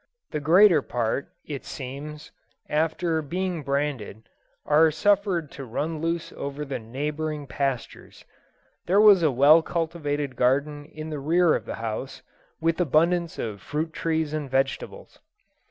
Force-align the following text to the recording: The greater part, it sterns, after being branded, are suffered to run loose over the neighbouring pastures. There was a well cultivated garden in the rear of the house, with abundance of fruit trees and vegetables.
The 0.31 0.39
greater 0.39 0.81
part, 0.81 1.29
it 1.45 1.63
sterns, 1.63 2.31
after 2.67 3.21
being 3.21 3.61
branded, 3.61 4.27
are 4.65 4.89
suffered 4.89 5.51
to 5.51 5.63
run 5.63 6.01
loose 6.01 6.33
over 6.33 6.65
the 6.65 6.79
neighbouring 6.79 7.45
pastures. 7.45 8.25
There 8.87 8.99
was 8.99 9.21
a 9.21 9.29
well 9.29 9.61
cultivated 9.61 10.35
garden 10.35 10.85
in 10.85 11.11
the 11.11 11.19
rear 11.19 11.53
of 11.53 11.65
the 11.65 11.75
house, 11.75 12.23
with 12.59 12.81
abundance 12.81 13.37
of 13.37 13.61
fruit 13.61 13.93
trees 13.93 14.33
and 14.33 14.49
vegetables. 14.49 15.19